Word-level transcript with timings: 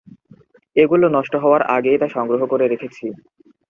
এগুলো 0.75 1.05
নষ্ট 1.09 1.33
হওয়ার 1.43 1.61
আগেই 1.75 1.97
তা 1.97 2.07
সংগ্রহ 2.07 2.41
করে 2.45 2.65
রেখেছি। 2.67 3.05